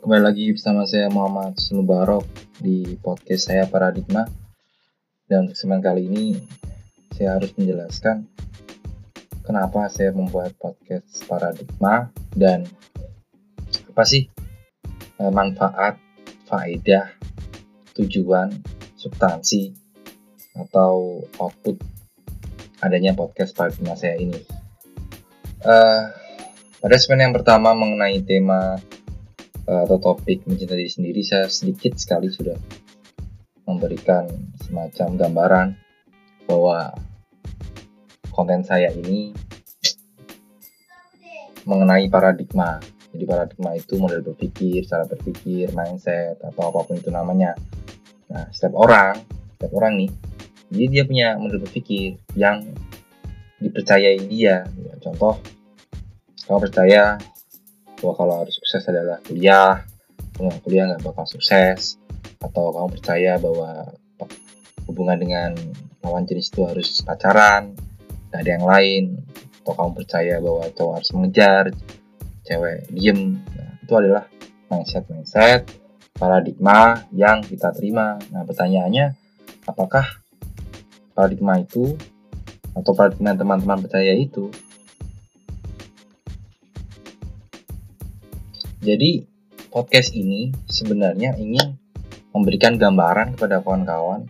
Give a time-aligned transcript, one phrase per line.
[0.00, 2.24] kembali lagi bersama saya Muhammad Sunubarok
[2.56, 4.24] di podcast saya Paradigma.
[5.28, 6.40] Dan kesempatan kali ini
[7.12, 8.24] saya harus menjelaskan
[9.44, 12.64] kenapa saya membuat podcast Paradigma dan
[13.92, 14.24] apa sih
[15.20, 16.00] eh, manfaat,
[16.48, 17.12] faedah,
[18.00, 18.56] tujuan,
[18.96, 19.76] substansi
[20.56, 21.76] atau output
[22.80, 24.40] adanya podcast Paradigma saya ini.
[25.60, 26.08] Uh,
[26.80, 28.80] pada yang pertama mengenai tema
[29.70, 32.58] atau topik mencintai diri sendiri, saya sedikit sekali sudah
[33.70, 34.26] memberikan
[34.66, 35.68] semacam gambaran
[36.50, 36.90] bahwa
[38.34, 39.30] konten saya ini
[41.62, 42.82] mengenai paradigma.
[43.10, 47.54] Jadi paradigma itu model berpikir, cara berpikir, mindset atau apa pun itu namanya.
[48.30, 49.18] Nah, setiap orang,
[49.54, 50.10] setiap orang nih,
[50.70, 52.62] jadi dia punya model berpikir yang
[53.58, 54.66] dipercayai dia.
[55.02, 55.38] Contoh,
[56.46, 57.18] kamu percaya
[58.00, 59.84] bahwa kalau harus sukses adalah kuliah
[60.34, 62.00] kalau kuliah nggak bakal sukses
[62.40, 63.92] atau kamu percaya bahwa
[64.88, 65.50] hubungan dengan
[66.00, 67.76] lawan jenis itu harus pacaran
[68.32, 69.04] nggak ada yang lain
[69.60, 71.64] atau kamu percaya bahwa cowok harus mengejar
[72.48, 74.24] cewek diem nah, itu adalah
[74.72, 75.68] mindset mindset
[76.20, 78.20] paradigma yang kita terima.
[78.28, 79.16] Nah pertanyaannya
[79.64, 80.04] apakah
[81.16, 81.96] paradigma itu
[82.76, 84.52] atau paradigma teman-teman percaya itu
[88.80, 89.20] Jadi
[89.68, 91.76] podcast ini sebenarnya ingin
[92.32, 94.24] memberikan gambaran kepada kawan-kawan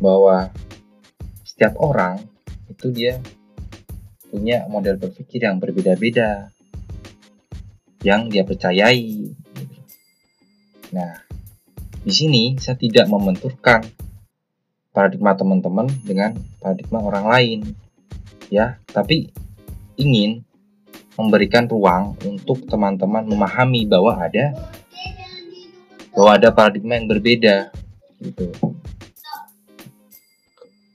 [0.00, 0.48] bahwa
[1.44, 2.24] setiap orang
[2.72, 3.20] itu dia
[4.32, 6.48] punya model berpikir yang berbeda-beda
[8.00, 9.28] yang dia percayai.
[10.96, 11.20] Nah,
[12.00, 13.84] di sini saya tidak membenturkan
[14.96, 16.32] paradigma teman-teman dengan
[16.64, 17.58] paradigma orang lain,
[18.48, 19.28] ya, tapi
[20.00, 20.48] ingin
[21.20, 24.56] memberikan ruang untuk teman-teman memahami bahwa ada
[26.16, 27.70] bahwa ada paradigma yang berbeda
[28.20, 28.50] gitu.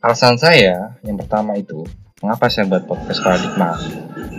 [0.02, 1.86] Alasan saya yang pertama itu
[2.22, 3.78] mengapa saya buat podcast paradigma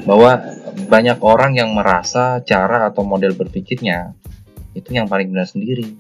[0.07, 0.39] bahwa
[0.87, 4.15] banyak orang yang merasa cara atau model berpikirnya
[4.77, 5.97] itu yang paling benar sendiri.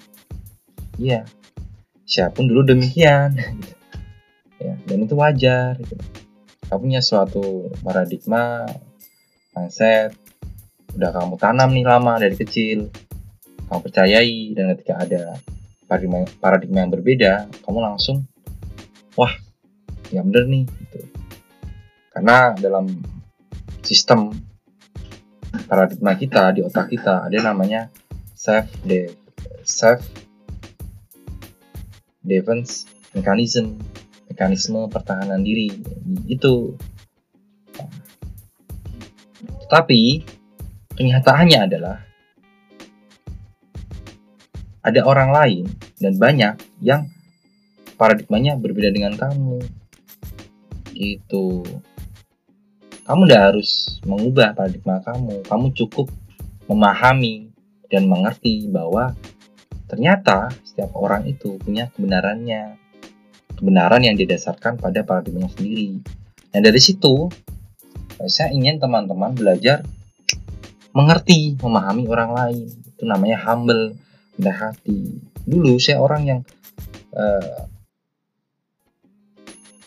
[1.00, 1.24] Iya,
[2.04, 3.34] siapa pun dulu demikian.
[4.64, 5.80] ya, dan itu wajar.
[5.80, 5.97] Gitu.
[6.66, 8.66] Kamu punya suatu paradigma
[9.56, 10.12] mindset
[10.92, 12.92] udah kamu tanam nih lama dari kecil
[13.66, 15.22] kamu percayai dan ketika ada
[15.88, 18.28] paradigma, paradigma yang berbeda kamu langsung
[19.16, 19.32] wah
[20.12, 21.00] ya bener nih gitu.
[22.12, 22.86] Karena dalam
[23.82, 24.32] sistem
[25.66, 27.88] paradigma kita di otak kita ada namanya
[28.36, 29.10] self de
[29.66, 30.04] self
[32.22, 33.78] defense mechanism
[34.26, 35.70] mekanisme pertahanan diri.
[36.26, 36.76] Itu
[39.66, 40.22] tapi
[40.97, 42.06] kenyataannya adalah
[44.87, 45.65] ada orang lain
[45.99, 47.10] dan banyak yang
[47.99, 49.59] paradigmanya berbeda dengan kamu.
[50.94, 51.66] Gitu.
[53.03, 55.43] Kamu tidak harus mengubah paradigma kamu.
[55.47, 56.06] Kamu cukup
[56.71, 57.50] memahami
[57.91, 59.15] dan mengerti bahwa
[59.91, 62.78] ternyata setiap orang itu punya kebenarannya.
[63.56, 65.98] Kebenaran yang didasarkan pada paradigmanya sendiri.
[66.53, 67.27] Dan dari situ
[68.25, 69.84] saya ingin teman-teman belajar
[70.97, 72.66] mengerti, memahami orang lain.
[72.97, 73.93] Itu namanya humble,
[74.41, 75.21] rendah hati.
[75.44, 76.41] Dulu saya orang yang
[77.12, 77.69] uh,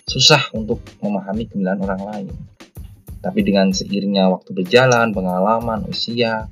[0.05, 2.35] susah untuk memahami kebenaran orang lain.
[3.19, 6.47] Tapi dengan seiringnya waktu berjalan, pengalaman, usia,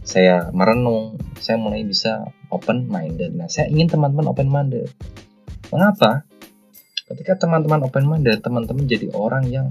[0.00, 3.36] saya merenung, saya mulai bisa open minded.
[3.36, 4.88] Nah, saya ingin teman-teman open minded.
[5.70, 6.24] Mengapa?
[7.06, 9.70] Ketika teman-teman open minded, teman-teman jadi orang yang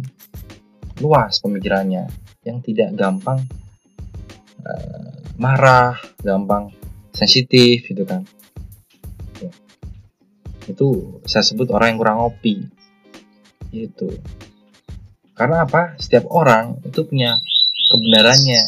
[1.00, 2.08] luas pemikirannya
[2.44, 3.44] yang tidak gampang
[4.64, 6.72] uh, marah, gampang
[7.16, 8.24] sensitif gitu kan.
[9.40, 9.52] Ya.
[10.68, 12.68] Itu saya sebut orang yang kurang ngopi.
[13.72, 14.12] Itu.
[15.36, 15.96] Karena apa?
[15.96, 17.40] Setiap orang itu punya
[17.92, 18.62] kebenarannya.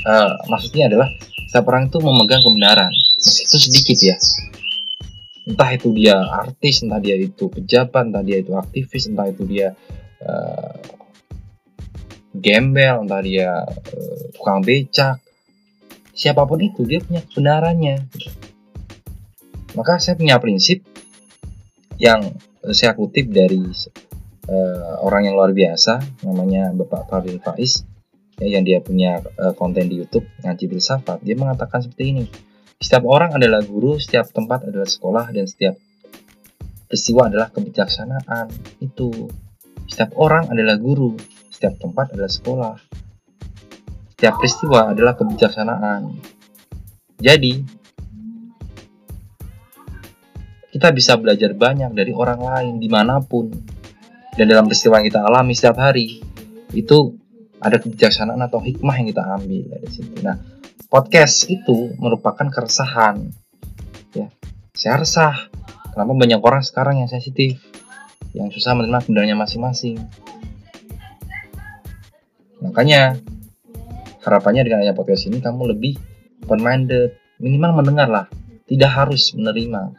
[0.00, 1.08] Uh, maksudnya adalah
[1.50, 4.16] setiap orang itu memegang kebenaran, meskipun sedikit ya.
[5.44, 9.74] Entah itu dia artis, entah dia itu pejabat, entah dia itu aktivis, entah itu dia
[10.24, 10.78] uh,
[12.36, 15.18] gembel, entah dia uh, tukang becak,
[16.14, 18.06] siapa pun itu dia punya kebenarannya.
[19.74, 20.82] Maka saya punya prinsip
[22.00, 22.34] yang
[22.74, 23.60] saya kutip dari
[24.50, 27.86] uh, orang yang luar biasa, namanya Bapak Fadil Faiz,
[28.40, 31.22] ya, yang dia punya uh, konten di YouTube ngaji filsafat.
[31.22, 32.24] Dia mengatakan seperti ini:
[32.80, 35.78] setiap orang adalah guru, setiap tempat adalah sekolah, dan setiap
[36.90, 38.50] peristiwa adalah kebijaksanaan.
[38.82, 39.30] Itu
[39.90, 41.18] setiap orang adalah guru,
[41.50, 42.74] setiap tempat adalah sekolah.
[44.14, 46.14] Setiap peristiwa adalah kebijaksanaan.
[47.18, 47.52] Jadi,
[50.70, 53.50] kita bisa belajar banyak dari orang lain di mana pun.
[54.38, 56.22] Dan dalam peristiwa yang kita alami setiap hari,
[56.70, 57.18] itu
[57.58, 60.16] ada kebijaksanaan atau hikmah yang kita ambil dari situ.
[60.22, 60.38] Nah,
[60.86, 63.26] podcast itu merupakan keresahan.
[64.14, 64.30] Ya,
[64.72, 65.50] saya resah.
[65.90, 67.58] Kenapa banyak orang sekarang yang sensitif,
[68.34, 69.98] yang susah menerima kebenarannya masing-masing.
[72.60, 73.16] Makanya
[74.20, 75.96] harapannya dengan adanya podcast ini kamu lebih
[76.44, 78.26] open minded, minimal mendengar lah,
[78.68, 79.96] tidak harus menerima.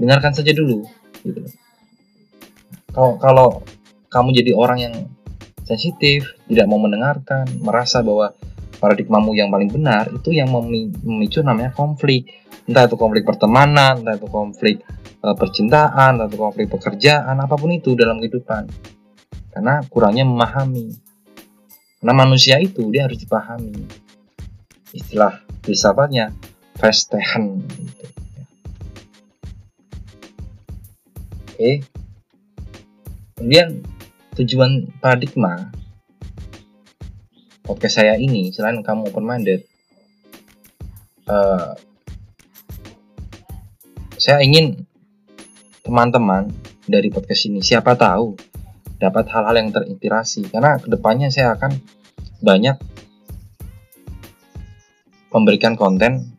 [0.00, 0.84] Dengarkan saja dulu,
[1.22, 1.40] gitu.
[2.90, 3.48] Kalau kalau
[4.10, 4.94] kamu jadi orang yang
[5.62, 8.34] sensitif, tidak mau mendengarkan, merasa bahwa
[8.82, 12.26] paradigmamu yang paling benar itu yang memicu namanya konflik.
[12.66, 14.82] Entah itu konflik pertemanan, entah itu konflik
[15.20, 18.66] percintaan, entah itu konflik pekerjaan, apa pun itu dalam kehidupan.
[19.52, 20.96] Karena kurangnya memahami.
[22.00, 23.76] Karena manusia itu dia harus dipahami.
[24.96, 26.32] Istilah filsafatnya
[26.80, 28.06] Festehen gitu.
[31.52, 31.72] Oke.
[33.36, 33.84] Kemudian
[34.40, 35.68] tujuan paradigma
[37.70, 39.62] podcast saya ini selain kamu open minded
[41.30, 41.78] uh,
[44.18, 44.89] saya ingin
[45.90, 46.46] teman-teman
[46.86, 48.38] dari podcast ini siapa tahu
[49.02, 50.46] dapat hal-hal yang terinspirasi.
[50.46, 51.74] Karena ke depannya saya akan
[52.38, 52.78] banyak
[55.34, 56.30] memberikan konten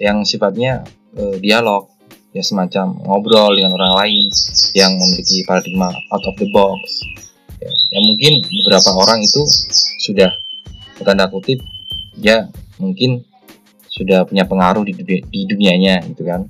[0.00, 0.88] yang sifatnya
[1.20, 1.92] uh, dialog
[2.32, 4.32] ya semacam ngobrol dengan orang lain
[4.72, 7.04] yang memiliki paradigma out of the box.
[7.60, 9.44] Ya, ya mungkin beberapa orang itu
[10.00, 10.32] sudah
[11.04, 11.60] tanda kutip
[12.16, 12.48] ya
[12.80, 13.26] mungkin
[13.90, 16.46] sudah punya pengaruh di, dunia, di dunianya gitu kan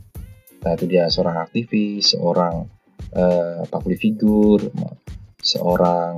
[0.62, 2.70] entah itu dia seorang aktivis seorang
[3.19, 4.70] uh, public figure
[5.43, 6.14] seorang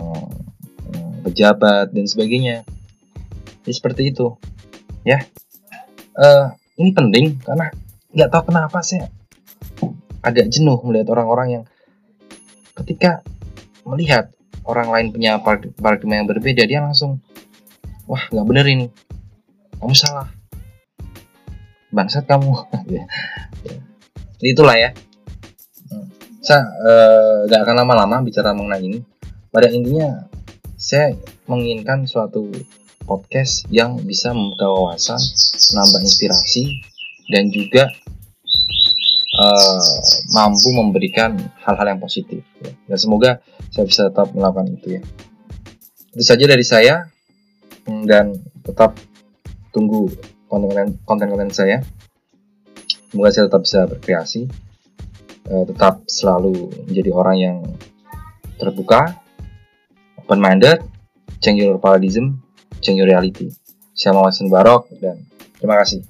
[0.92, 2.68] um, pejabat dan sebagainya.
[3.64, 4.36] Ya seperti itu.
[5.00, 5.24] Ya.
[6.12, 7.72] Uh, ini penting karena
[8.12, 9.00] nggak tahu kenapa sih
[10.20, 11.64] agak jenuh melihat orang-orang yang
[12.84, 13.24] ketika
[13.88, 14.28] melihat
[14.68, 15.40] orang lain punya
[15.80, 17.24] paradigma yang berbeda dia langsung
[18.04, 18.86] wah nggak bener ini.
[19.80, 20.28] Kamu salah.
[21.88, 22.52] Bangsat kamu.
[22.92, 23.08] Ya.
[24.52, 24.90] Itulah ya.
[26.44, 29.00] Saya eh, nggak akan lama-lama bicara mengenai ini.
[29.48, 30.28] Pada intinya
[30.74, 31.16] saya
[31.48, 32.50] menginginkan suatu
[33.04, 35.20] podcast yang bisa membuka wawasan
[35.72, 36.84] menambah inspirasi
[37.28, 37.88] dan juga
[39.40, 39.84] uh,
[40.32, 42.72] mampu memberikan hal-hal yang positif ya.
[42.88, 43.30] dan semoga
[43.72, 45.02] saya bisa tetap melakukan itu ya.
[46.16, 47.08] Itu saja dari saya
[47.88, 48.32] hmm, dan
[48.64, 48.96] tetap
[49.74, 50.08] tunggu
[50.48, 51.82] konten-konten saya
[53.14, 54.50] semoga saya tetap bisa berkreasi
[55.54, 57.56] uh, tetap selalu menjadi orang yang
[58.58, 59.14] terbuka
[60.18, 60.82] open minded
[61.38, 62.42] change your paradigm
[62.82, 63.54] change your reality.
[63.94, 65.22] Saya Muhammad Barok dan
[65.62, 66.02] terima kasih